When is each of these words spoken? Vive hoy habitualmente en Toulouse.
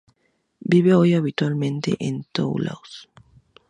Vive 0.61 0.95
hoy 0.95 1.13
habitualmente 1.13 1.95
en 1.99 2.23
Toulouse. 2.31 3.07